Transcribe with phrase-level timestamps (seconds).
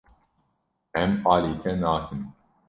[1.01, 2.21] Em alî te nakin.